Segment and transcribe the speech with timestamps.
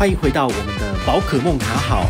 [0.00, 2.06] 欢迎回到我们的宝可梦卡好。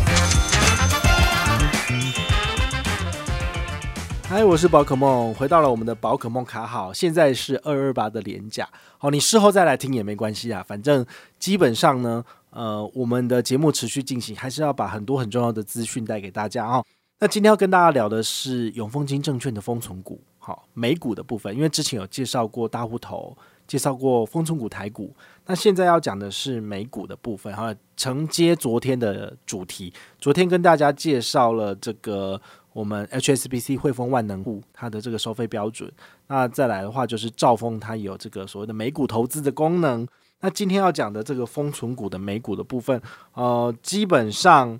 [4.29, 6.93] 嗨，我是宝可梦，回到了我们的宝可梦卡好。
[6.93, 8.65] 现在是二二八的连假，
[8.97, 11.05] 好，你事后再来听也没关系啊，反正
[11.37, 16.85] 基本上呢，呃，我们的节目持续进行，还是要把很多很重要的资讯带给大家哦。
[17.19, 23.37] 那今天要跟大家聊的是永丰金证券的封存股，好，美股的部分，因为之前有介绍过大户头。
[23.71, 25.15] 介绍过丰存股台股，
[25.45, 32.41] 那现在要讲的是美股的部分哈，承接昨天的主题，昨天跟大家介绍了这个
[32.73, 35.89] 我们 HSBC 汇丰万能户它的这个收费标准，
[36.27, 40.05] 那再来的话就是兆丰它有这个所谓的美股投资的功能，
[40.41, 43.01] 那今天要讲的这个丰存股的美股的部分，
[43.35, 44.77] 呃，基本上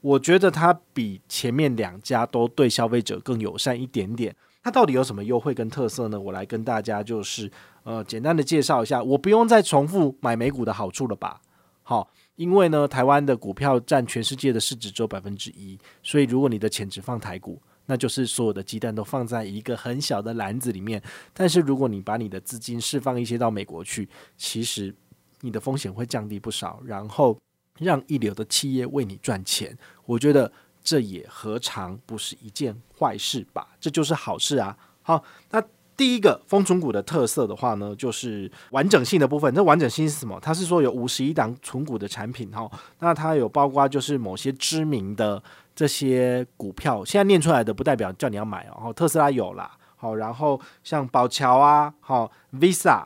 [0.00, 4.34] 我觉得它比前面两家都对消费者更友善一点点。
[4.62, 6.20] 它到底有什么优惠跟特色呢？
[6.20, 7.50] 我来跟大家就是
[7.84, 11.40] 呃简单的介绍一下，我不用再重复买美股的好处了吧？
[11.82, 21.02] 好，因为呢台湾的股票占全世界的市值只有百分之一，所以如果你的钱只放台股，那就是所有的鸡蛋都放在一个很小的篮子里面。
[21.32, 24.94] 但是如果你把你的资金释放一些到美国去，其实
[25.40, 27.38] 你的风险会降低不少，然后
[27.80, 29.76] 让一流的企业为你赚钱。
[30.06, 30.50] 我觉得。
[30.80, 33.68] 这也何尝不是一件坏事吧？
[33.78, 34.74] 这就是好事啊！
[35.02, 35.62] 好，那
[35.94, 39.54] 第一个封存股的特色的话呢，就是完整性的部分。
[39.54, 40.38] 这完整性是什么？
[40.40, 45.42] 它是说有五十一档存股的产品哈，那它有包括就是某些知名的
[45.74, 48.90] 这些股票，现在念出来的不代表叫你要买哦。
[48.90, 53.04] 特斯拉有啦，好，然后像宝侨啊，好，Visa，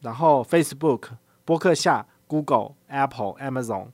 [0.00, 1.04] 然后 Facebook、
[1.46, 3.86] 博客下、Google、Apple、Amazon。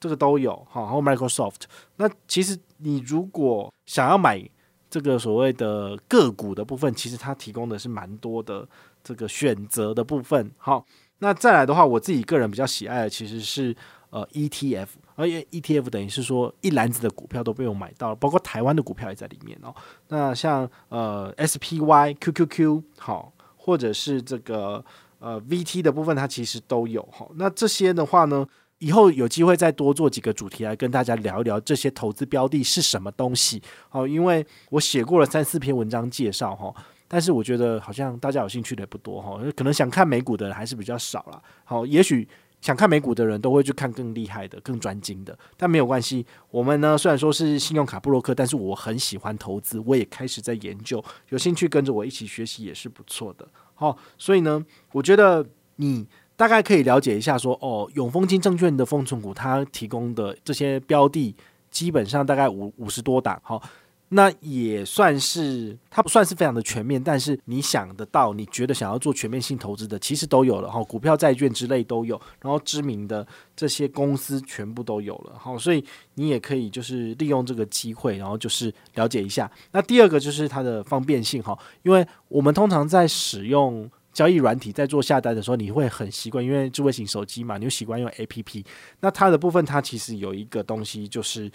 [0.00, 1.62] 这个都有哈，然后 Microsoft。
[1.96, 4.42] 那其实你如果想要买
[4.88, 8.66] 这个所谓的个股的部分，其实它提供的是蛮多的
[9.04, 10.50] 这个选择的部分。
[10.56, 10.84] 好，
[11.18, 13.76] 那再来的话，我自己个人比较喜爱的其实是
[14.10, 19.72] 呃 ETF，而且 ETF 等于是说一篮子的股票都被我买到了，包括台湾的股票也在里面哦。
[20.08, 24.84] 那像呃 SPY、QQQ 好，或者是这个
[25.20, 27.28] 呃 VT 的部分，它其实都有哈。
[27.36, 28.44] 那这些的话呢，
[28.80, 33.62] 以后有机会再多做几个主题来跟大家聊一聊这些投资标的是什么东西。
[33.90, 36.74] 好，因为我写过了三四篇文章介绍哈，
[37.06, 41.42] 但是我觉得好像大家有兴趣的也不多哈，可能想看美股的人还是比较少了。
[41.64, 42.26] 好，也许
[42.62, 46.24] 想看美股的人都会去看更厉害的、更专精的，但没有关系。
[46.50, 53.46] 我们呢虽然说是信用卡布洛克，但是我很喜欢投资，我也开始在研究，有兴趣跟着我一起学习也是不错的。
[53.74, 55.44] 好，所以呢，我觉得
[55.76, 56.06] 你。
[56.40, 61.36] 大概可以了解一下说，哦，永丰金证券的丰存股，它提供的这些标的，
[61.70, 63.62] 基本上大概五五十多档，好，
[64.08, 75.84] 那也算是它不算是非常的全面，但是你想得到，你觉得想要做全面性投资的，其实都有了哈，股票、债券之类都有，然后知名的这些公司全部都有了，好，所以
[76.14, 79.50] 你也可以就是利用这个机会，然后就是了解一下。
[79.72, 83.90] 那第二个就是它的方便性哈，因为我们通常在使用。
[84.12, 88.64] 交易软体在做下单的时候，你会很习惯，因为智慧型手机嘛，你就习惯用 APP。
[89.00, 91.50] 那它的部分，它其实有一个东西，就是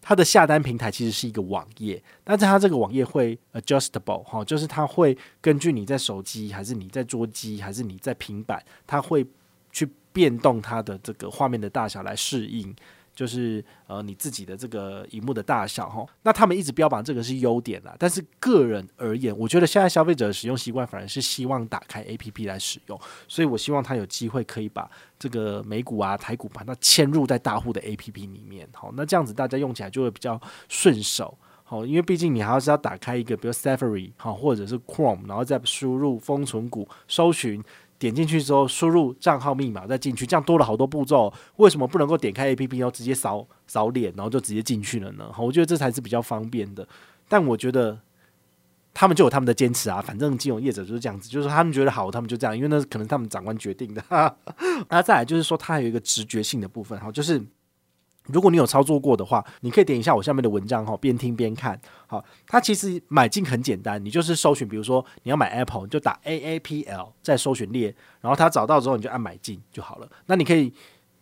[0.00, 9.26] 它的下单平台其实是一个网页，但是它这个网页会 adjustable 哈，就是它会根据你在手机，还是你在桌机，还是你在平板，它会
[9.72, 12.74] 去变动它的这个画面的大小来适应。
[13.16, 24.88] 就是呃你自己的这个荧幕的大小哈，那他们一直标榜这个是优点啦，但是个人而言，我觉得现在消费者的使用习惯反而是希望打开 APP 来使用，所以我希望他有机会可以把
[25.18, 30.38] 这个美股啊、台股把它嵌入在大户的 APP 里面，好，那这样子大家用起来就会比较
[30.68, 37.64] 顺手，好，因为毕竟你还是要打开一个比如 Safari 好，或者是 Chrome，然后再输入封存股搜寻。
[37.98, 41.32] 点进去之后，输入账号密码再进去，这样多了好多步骤。
[41.56, 45.30] 为什么不能够点开 APP 然后直接扫扫脸，然后就直接进去了呢？
[45.38, 46.86] 我觉得这才是比较方便的。
[47.28, 47.98] 但我觉得
[48.92, 54.02] 他们就有他们的坚持啊，反正金融业者就是这样子，就是他们觉得好，他们就这样，因为那可能他们长官决定的。
[54.88, 57.42] 那再来就是说，它还有一个直觉性的部分，哈，就是。
[58.28, 61.80] 如果你有操作过的话，你可以点一下我下面的文章哈，边听边看。
[62.06, 70.08] 好，它其实买进很简单，你就是搜寻，比如说你要买 Apple，你就打 A A P L 在搜寻列，然后它找到之后你就按买进就好了。
[70.26, 70.72] 那你可以，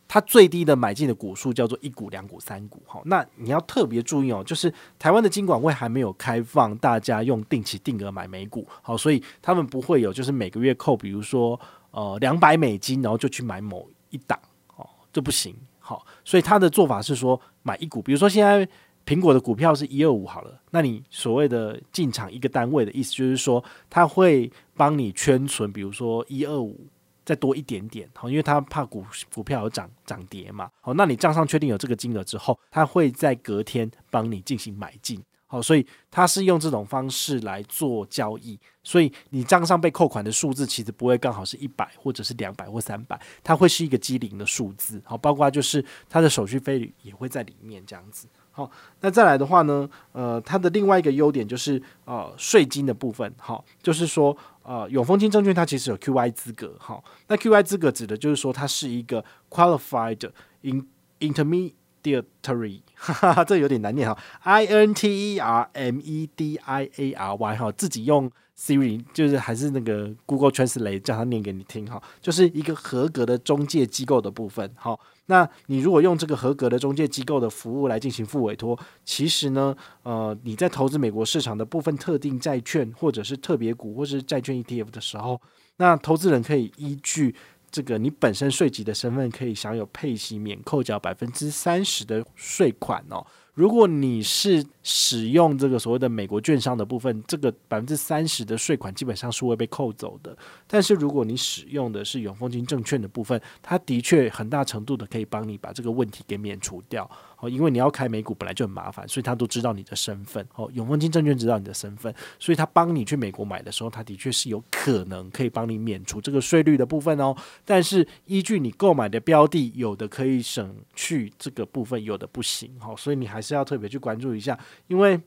[0.06, 2.82] 它最低的买进的股数叫做一股、两股、三股。
[2.86, 11.58] 好，那你要特别注意哦，就是台湾的金管会还没有开放大家用定期定额买美股，好，所以他们不会有就是每个月扣，比如说
[11.90, 14.38] 呃两百美金，然后就去买某一档，
[14.76, 15.56] 哦，这不行。
[15.86, 18.66] 好，所以他的做法是说买一股，比如说现在
[19.04, 26.86] 苹果的股票是一二五好了，那你所谓的进场一个单位的意思就是说，他会帮你圈存，比如说一二五
[27.22, 29.04] 再多一点点，好，因为他怕股
[29.34, 35.22] 股票有涨涨跌嘛，好，那你账上确定有这个金额之后，他会在隔天帮你进行买进，
[35.54, 48.26] 好，所以他是用这种方式来做交易，所以你账上被扣款的数字其实不会刚好是一百或者是两百或三百，它会是一个机灵的数字，好，包括就是它的手续费率也会在里面这样子。
[48.50, 48.68] 好，
[49.00, 60.28] 那再来的话呢，呃，它的另外一个优点就是呃税金的部分，好，就是说呃永丰金证券它其实有 QI 资格，好，那 QI 资格指的就是说它是一个 Qualified
[60.62, 60.88] in
[61.20, 69.04] Intermediary，哈哈， 这有点难念哈，I N T E R M E D I A R Y 哈，自己用 Siri
[69.12, 74.98] 就是还是那个 Google Translate 叫他念给你听哈，就是一个合格的中介机构的部分，好。
[75.26, 85.40] 那你如果用这个合格的中介机构的服务来进行复委托，其实呢，呃，你在投资美国市场的部分特定债券，或者是特别股，或者是债券 ETF 的时候，
[85.78, 87.34] 那投资人可以依据
[87.74, 93.26] 这个你本身税级的身份，可以享有配息免扣缴百分之三十的税款哦。
[93.54, 100.36] 如果你是使用这个所谓的美国券商的部分，这个百分之三十的税款基本上是会被扣走的。
[100.68, 107.08] 但是如果你使用的是永丰金证券的部分，它的确很大程度的可以帮你把这个问题给免除掉。
[107.48, 110.46] 因为你要开美股本来就很麻烦，所以他都知道你的身份。
[110.54, 117.34] 哦，永丰金证券知道你的身份，所以他帮你去美国买的时候，他的确是有可能可以帮你免除这个税率的部分哦。
[117.64, 122.70] 但是依据你购买的标的，有的可以省去这个部分，有的不行。
[122.80, 125.20] 哦，所以你还是要特别去关注一下，因为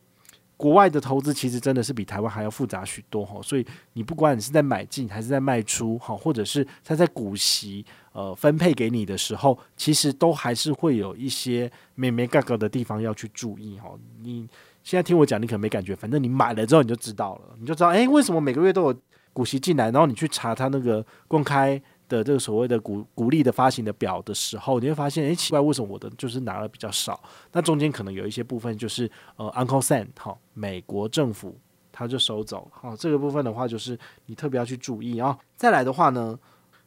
[0.58, 3.24] 国外的投资其实真的是比台湾还要复杂许多。
[3.26, 7.86] 哈，所以你不管你是在买进还是在卖出，哈，或者是他在股息。
[8.14, 13.92] 呃，分配给你的时候，其实都还是会有一些眉眉角角的地方要去注意哈。
[14.24, 14.50] 你
[14.82, 18.96] 现在听我讲，你可能没感觉，反正你买了之后你就知道了，你就知道，诶，为什么每个月都有
[19.34, 19.92] 股息进来？
[19.92, 27.22] 然后你去查他那个公开的这个所谓的股股利的发行的表的时候，你会发现，诶，奇怪，为什么我的就是拿了比较少？
[27.52, 31.58] 那中间可能有一些部分就是呃，Uncle Sam 哈，美国政府
[31.92, 35.38] 他就收走，好，这个部分的话就是你特别要去注意啊。
[35.56, 36.38] 再来的话呢，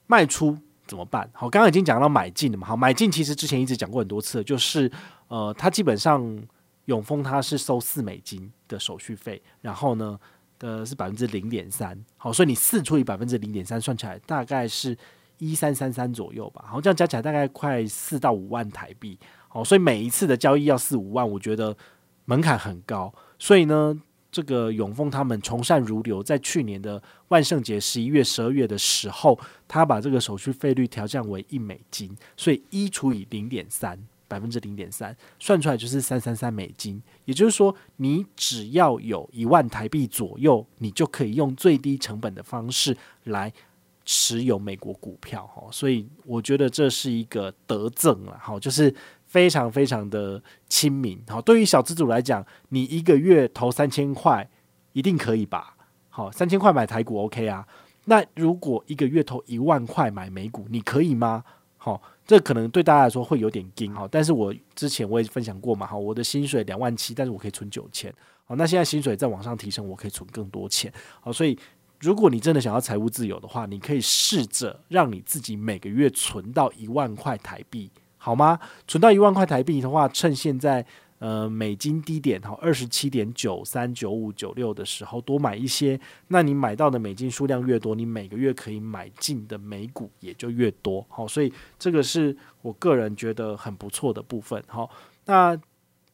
[0.07, 0.57] 卖出。
[0.87, 1.31] 怎么办？
[1.33, 2.67] 好，刚刚已经讲到买进了嘛。
[2.67, 4.91] 好，买进其实之前一直讲过很多次，就是
[5.29, 6.21] 呃，它基本上
[6.87, 10.19] 永丰它是收四美金的手续费，然后呢
[10.61, 11.99] 的是百分之零点三。
[12.17, 14.97] 好，所以你四除以百分之零点三，算起来大概是
[15.39, 16.65] 一三三三左右吧。
[16.69, 19.19] 好，这样加起来大概快四到五万台币。
[19.49, 21.77] 好，所以每一次的交易要四五万，我觉得
[22.27, 23.13] 门槛很高。
[23.41, 24.01] 所以呢。
[24.33, 29.37] 这个永丰他们从善如流，在去年的万圣节十一月、十二月的时候，
[29.67, 33.99] 他把这个手续费率调降为一美金，所以一除以零点三，
[34.31, 37.03] 百分之零点三，算出来就是三三三美金。
[37.25, 43.53] 也就是说，你只要有一万台币左右，你就可以用最低成本的方式来
[44.05, 45.45] 持有美国股票。
[45.49, 48.39] 哈，所以我觉得这是一个德政了。
[48.41, 48.95] 哈，就是。
[49.31, 54.51] 非常非常的亲民，好，对于小资主来讲，你一个月投三千块，
[54.93, 55.77] 一定可以吧？
[56.09, 57.65] 好，三千块买台股 OK 啊。
[58.07, 61.45] 那如果一个月投一万块买美股，你可以吗？
[61.83, 68.13] 好，这可能对大家来说会有点惊，好，但是我之前我也分享过嘛，好，我的薪水两万七，但是我可以存九千，
[68.45, 71.59] 好，那现在薪水在往上提升，我可以存更多钱，好，所以
[71.99, 77.91] 如果你真的想要财务自由的话，你可以试着让你自己每个月存到一万块台币。
[78.23, 78.61] 好吗？
[78.87, 80.85] 存到一万块台币的话，趁现在
[81.21, 85.99] 呃美金低点哈，二十七点九三九五九六的时候多买一些。
[86.27, 91.07] 那你买到的美金数量越多，你每个月可以买进的美股也就越多。
[91.09, 94.61] 好，所以这个是我个人觉得很不错的部分。
[94.67, 94.91] 好，
[95.27, 95.57] 那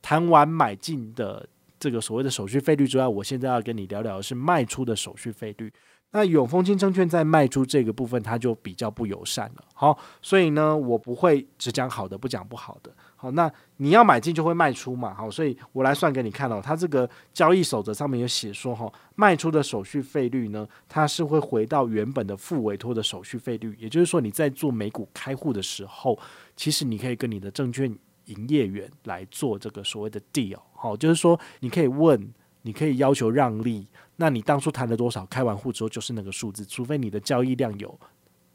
[0.03, 1.49] 谈完买进的
[1.79, 5.73] 这个所谓的手续费率之外，我现在要跟你聊聊的是卖出的手续费率。
[6.17, 9.65] 那永丰金证券在卖出这个部分，它就比较不友善了。
[9.75, 12.91] 好，所以呢，我不会只讲好的，不讲不好的。
[13.17, 15.13] 好，那你要买进就会卖出嘛。
[15.13, 16.59] 好，所以我来算给你看哦。
[16.65, 23.77] 它这个交易守则上面有写说，哈，卖出的手续费率呢，它是会回到原本的复委托的手续费率。
[23.79, 26.19] 也就是说，你在做美股开户的时候，
[26.57, 27.95] 其实你可以跟你的证券
[28.25, 30.57] 营业员来做这个所谓的 deal。
[30.73, 32.33] 好，就是说你可以问，
[32.63, 33.87] 你可以要求让利。
[34.17, 35.25] 那你当初谈了多少？
[35.27, 37.99] 开完户之后就是那个数字，除非你的交易量有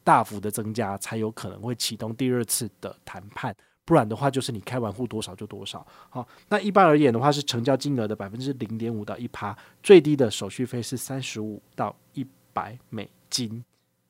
[0.03, 3.55] 大幅的增加，才有可能会启动第二次的谈判。
[3.83, 5.85] 不然的话，就是你开完户多少就多少。
[6.09, 13.63] 好，那一般而言的话，是成交金额的百分之零点五到一趴，最低的手续费是三十五到一百美金。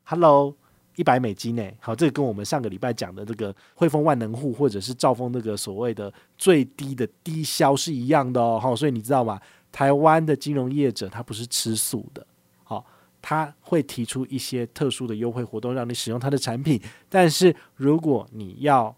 [0.04, 0.54] Hello，
[0.98, 1.64] 一百美金呢？
[1.80, 8.60] 好，这个跟我们上个礼拜讲的这个汇丰万能户或者是兆丰那个所谓的最低的低消是一样的哦。
[8.62, 9.40] 好，所以你知道吗？
[9.72, 12.26] 台湾的金融业者他不是吃素的，
[12.64, 12.86] 好，
[13.22, 16.82] 他会提出一些特殊的优惠活动，让你使用他的产品。
[17.08, 18.96] 但是如果你要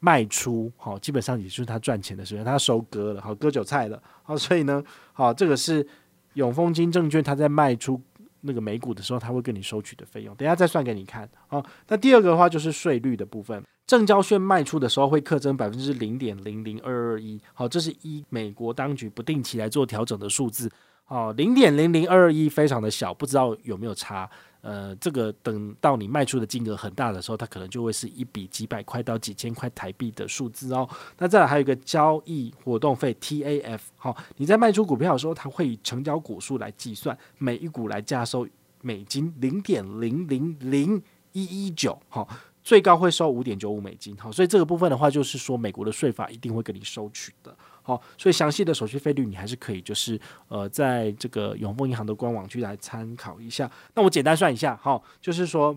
[0.00, 5.86] 卖出，好，基本上也就是他赚钱的时候，他收割了，好，割韭菜了，好，所以呢，好，这个是
[6.34, 8.00] 永丰金证券他在卖出
[8.44, 11.28] 那个美股的时候，他会跟你收取的费用，等下再算给你看。
[11.48, 20.70] 好，那第二个的话就是税率的部分，证交券卖出的时候会课征百分之零点零零二二一，好，这是一美国当局不定期来做调整的数字。
[21.04, 24.28] 好，零点零零二二一非常的小，不知道有没有差。
[24.64, 30.88] 呃，这个等到你卖出的金额很大的时候，它可能就会是一笔几百块到几千块台币的数字哦。
[31.18, 38.48] 那再来还有一个交易活动费 TAF，好、你在卖出股票的时候，它会以成交股数来计算，每一股来价收
[38.80, 41.02] 美金零点零零零
[41.32, 42.26] 一一九，好。
[42.64, 47.54] 最高会收五点九五美金，好，所以这个部分的话，就是说美国的税法一定会给你收取的，
[47.86, 53.70] 好，所以详细的手续费率你还是可以，就是呃，在这个永丰银行的官网去来参考一下。
[53.94, 55.76] 那我简单算一下，哈，就是说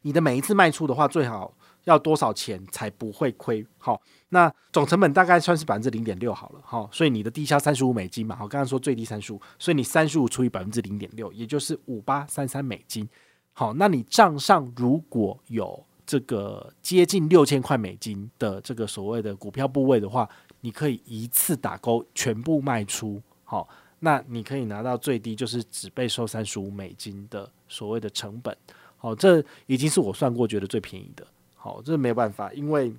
[0.00, 3.66] 你的每一次卖出的话，最好要多少钱才不会亏？
[3.76, 13.06] 好，那总成本大概算是百分之零点六好了，哈，所以你的低消三十五美金嘛，我刚刚说最低三十五，所以你三十五除以百分之零点六，也就是五八三三美金。
[13.52, 20.28] 好，那你账上如果有这个接近六千块美金的这个所谓的股票部位的话，
[20.64, 23.20] 你可以一次打勾全部卖出。
[23.44, 23.68] 好，
[23.98, 28.56] 那你可以拿到最低就是只被收三十五美金的所谓的成本。
[28.96, 31.26] 好，这已经是我算过觉得最便宜的。
[31.54, 32.90] 好，这没有办法，因为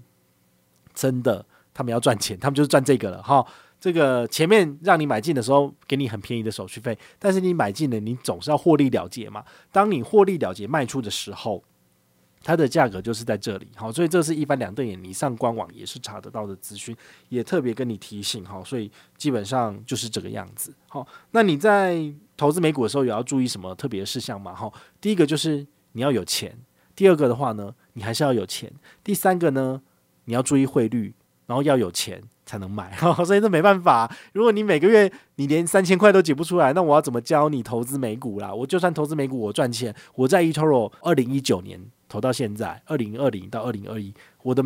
[0.94, 1.44] 真的
[1.74, 3.24] 他们要赚钱，他们就是赚这个了。
[3.24, 3.44] 哈。
[3.78, 9.44] 这个前面让你买进的时候，给你很便宜的手续费，但是你买进了，你总是要获利了结嘛。
[9.72, 11.64] 当你获利了结卖出的时候，
[12.46, 13.68] 它的价格就是在这里。
[13.76, 16.96] 好，所以这是一般两瞪眼，你上官网也是查得到的资讯，
[17.30, 18.46] 也特别跟你提醒。
[18.46, 20.72] 好，所以基本上就是这个样子。
[20.88, 22.00] 好，那你在
[22.38, 24.54] 投资美股的时候，也要注意什么特别事项吗？
[24.54, 24.72] 哈，
[25.02, 26.56] 第一个就是你要有钱，
[26.96, 28.72] 第二个的话呢，你还是要有钱，
[29.04, 29.82] 第三个呢，
[30.26, 31.16] 你要注意汇率，
[31.48, 32.22] 然后要有钱。
[32.46, 34.10] 才能买， 所以这没办法。
[34.34, 38.54] 如果你每个月你连三千块都挤不出来，那我要怎么教你投资美股啦？
[38.54, 44.64] 我就算投资美股，我赚钱，我在 eToro 二零一九年投到现在，二零二零到二零二一，我的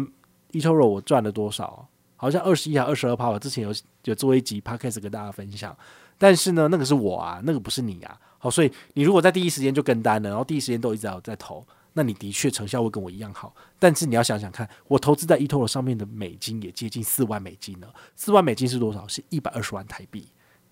[0.52, 1.88] eToro 我赚了多少？
[2.16, 3.30] 好像二十一还二十二趴。
[3.30, 5.76] 我之前有有做一集 Podcast 跟大家分享，
[6.18, 8.20] 但是呢，那个是我啊，那个不是你啊。
[8.38, 11.66] 好，所以你如果在第一时间就跟单了，然后第一时间都一直在在投。
[11.94, 17.94] 那你的确成效会跟我一样好，但是你要想想看，我投资在 eToro 上面的美金也接近四万美金了。
[18.16, 19.08] 四万美金是多少？
[19.08, 20.28] 是一百二十万台币。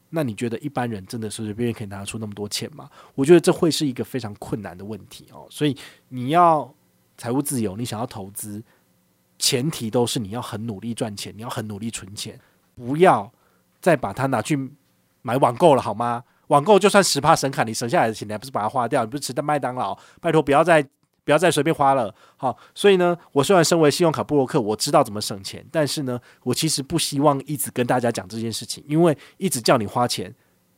[0.10, 2.90] 那你觉得一般人真的随随便便可以拿出那么多钱吗？
[3.16, 5.48] 我觉得这会是一个非常困难的问题哦。
[5.50, 5.76] 所以
[6.08, 6.74] 你要
[7.18, 8.64] 财务自由，你想要投资，
[9.40, 12.40] 前提都是你要很努力赚钱，你要很努力存钱，
[12.76, 13.30] 不要
[13.82, 14.72] 再把它拿去
[15.24, 16.24] 买网购了，好吗？
[16.48, 19.04] 网购就算十趴神卡，你省下来的钱，你还不是把它花掉？
[19.04, 19.98] 你不是吃的麦当劳？
[20.22, 20.88] 拜托，不要再。
[21.28, 30.34] 不要再随便花了，好，所以呢，我虽然身为信用卡部落客，我知道怎么省钱，但是呢，我其实不希望一直跟大家讲这件事情，因为一直叫你花钱，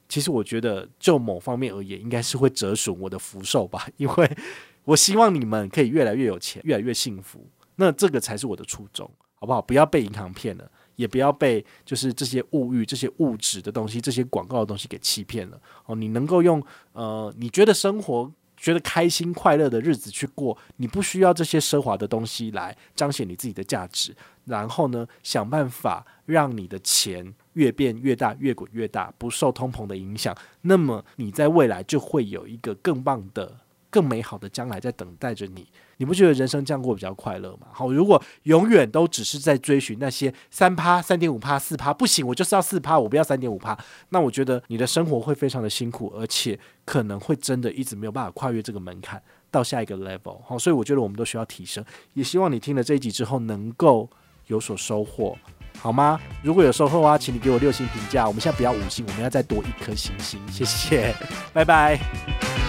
[0.08, 4.38] 其实我觉得就某方面而言，应该是会折损我的福寿吧， 因为
[4.86, 9.62] 我希望你们可以越来越有钱，越来越幸福，那这个才是我的初衷，好不好？
[9.62, 15.62] 不要被银行骗了，也不要被就是这些物欲、这些物质的东西、这些广告的东西给欺骗了。
[15.86, 16.60] 哦，你能够用
[16.94, 18.32] 呃，你觉得生活。
[18.60, 24.16] 觉得开心快乐的日子去过，你不需要这些奢华的东西来彰显你自己的价值。
[24.46, 30.36] 然后呢，想办法让你的钱越变越大，越滚越大，不受通膨的影响。
[30.62, 33.60] 那么你在未来就会有一个更棒的。
[33.90, 35.68] 更美好的将来在等待着你，
[35.98, 37.68] 你不觉得人生这样过比较快乐吗？
[37.72, 43.78] 好，如果永远都只是在追寻那些三趴、三点五趴、四趴，不行，我就是要四趴，我不要三点五趴，
[44.10, 50.40] 那我觉得你的生活会非常的辛苦，而且可能会真的一直没有办法跨越这个门槛到下一个 level。
[50.46, 54.08] 好，所以我觉得我们都需要提升，也希望你听了这一集之后能够
[54.48, 55.38] 有所收获，
[55.80, 56.20] 好吗？
[56.44, 58.28] 如果有收获的话，请你给我六星评价。
[58.28, 61.16] 我们现在不要五星，我们要再多一颗星星，谢谢，
[61.52, 62.69] 拜拜。